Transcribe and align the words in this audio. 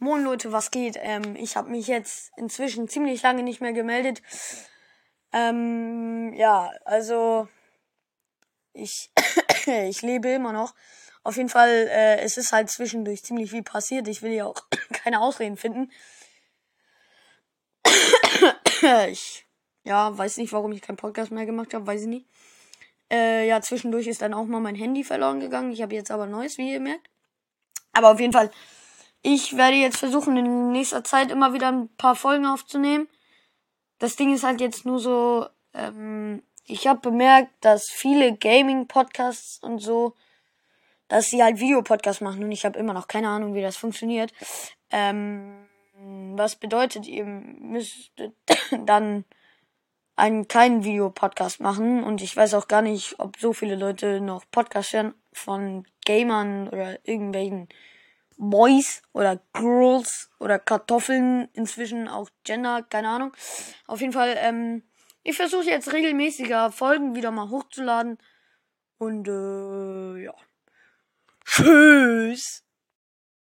Moin 0.00 0.22
Leute, 0.22 0.52
was 0.52 0.70
geht? 0.70 0.96
Ähm, 1.00 1.34
ich 1.34 1.56
habe 1.56 1.70
mich 1.70 1.88
jetzt 1.88 2.30
inzwischen 2.36 2.86
ziemlich 2.86 3.20
lange 3.22 3.42
nicht 3.42 3.60
mehr 3.60 3.72
gemeldet. 3.72 4.22
Ähm, 5.32 6.32
ja, 6.34 6.70
also 6.84 7.48
ich, 8.72 9.10
ich 9.66 10.02
lebe 10.02 10.28
immer 10.28 10.52
noch. 10.52 10.76
Auf 11.24 11.36
jeden 11.36 11.48
Fall, 11.48 11.88
äh, 11.90 12.20
es 12.20 12.36
ist 12.36 12.52
halt 12.52 12.70
zwischendurch 12.70 13.24
ziemlich 13.24 13.50
viel 13.50 13.64
passiert. 13.64 14.06
Ich 14.06 14.22
will 14.22 14.30
ja 14.30 14.44
auch 14.46 14.62
keine 14.92 15.20
Ausreden 15.20 15.56
finden. 15.56 15.90
ich, 19.08 19.46
ja, 19.82 20.16
weiß 20.16 20.36
nicht, 20.36 20.52
warum 20.52 20.70
ich 20.70 20.80
keinen 20.80 20.96
Podcast 20.96 21.32
mehr 21.32 21.44
gemacht 21.44 21.74
habe, 21.74 21.88
weiß 21.88 22.02
ich 22.02 22.08
nicht. 22.08 22.26
Äh, 23.10 23.48
ja, 23.48 23.60
zwischendurch 23.60 24.06
ist 24.06 24.22
dann 24.22 24.32
auch 24.32 24.44
mal 24.44 24.60
mein 24.60 24.76
Handy 24.76 25.02
verloren 25.02 25.40
gegangen. 25.40 25.72
Ich 25.72 25.82
habe 25.82 25.96
jetzt 25.96 26.12
aber 26.12 26.26
neues, 26.26 26.56
wie 26.56 26.72
ihr 26.72 26.80
merkt. 26.80 27.10
Aber 27.92 28.12
auf 28.12 28.20
jeden 28.20 28.32
Fall, 28.32 28.52
ich 29.22 29.56
werde 29.56 29.76
jetzt 29.76 29.98
versuchen, 29.98 30.36
in 30.36 30.72
nächster 30.72 31.04
Zeit 31.04 31.30
immer 31.30 31.52
wieder 31.52 31.68
ein 31.68 31.88
paar 31.96 32.14
Folgen 32.14 32.46
aufzunehmen. 32.46 33.08
Das 33.98 34.16
Ding 34.16 34.32
ist 34.32 34.44
halt 34.44 34.60
jetzt 34.60 34.86
nur 34.86 35.00
so, 35.00 35.46
ähm, 35.74 36.42
ich 36.64 36.86
habe 36.86 37.00
bemerkt, 37.00 37.50
dass 37.60 37.90
viele 37.90 38.36
Gaming-Podcasts 38.36 39.62
und 39.62 39.80
so, 39.80 40.14
dass 41.08 41.26
sie 41.26 41.42
halt 41.42 41.58
Videopodcasts 41.58 42.20
machen 42.20 42.44
und 42.44 42.52
ich 42.52 42.64
habe 42.64 42.78
immer 42.78 42.92
noch 42.92 43.08
keine 43.08 43.28
Ahnung, 43.28 43.54
wie 43.54 43.62
das 43.62 43.76
funktioniert. 43.76 44.32
Ähm, 44.90 45.66
was 46.36 46.56
bedeutet, 46.56 47.06
ihr 47.06 47.24
müsstet 47.24 48.34
dann 48.84 49.24
einen 50.14 50.48
keinen 50.48 50.84
Videopodcast 50.84 51.60
machen 51.60 52.04
und 52.04 52.22
ich 52.22 52.36
weiß 52.36 52.54
auch 52.54 52.68
gar 52.68 52.82
nicht, 52.82 53.18
ob 53.18 53.38
so 53.38 53.52
viele 53.52 53.76
Leute 53.76 54.20
noch 54.20 54.44
Podcasts 54.50 54.92
hören 54.92 55.14
von 55.32 55.86
Gamern 56.04 56.68
oder 56.68 56.98
irgendwelchen 57.06 57.68
Boys 58.38 59.02
oder 59.12 59.40
Girls 59.52 60.30
oder 60.38 60.58
Kartoffeln, 60.58 61.48
inzwischen 61.52 62.08
auch 62.08 62.30
Gender, 62.44 62.82
keine 62.88 63.08
Ahnung. 63.08 63.32
Auf 63.86 64.00
jeden 64.00 64.12
Fall, 64.12 64.36
ähm, 64.38 64.82
ich 65.24 65.36
versuche 65.36 65.66
jetzt 65.66 65.92
regelmäßiger 65.92 66.72
Folgen 66.72 67.14
wieder 67.14 67.30
mal 67.30 67.50
hochzuladen. 67.50 68.18
Und 68.96 69.28
äh, 69.28 70.24
ja. 70.24 70.34
Tschüss. 71.44 72.64